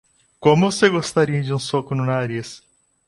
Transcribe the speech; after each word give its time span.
Como 0.39 0.71
você 0.71 0.89
gostaria 0.89 1.43
de 1.43 1.53
um 1.53 1.59
soco 1.59 1.93
no 1.93 2.03
nariz? 2.07 2.63